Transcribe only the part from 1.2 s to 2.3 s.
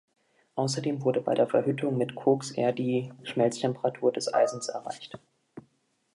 bei der Verhüttung mit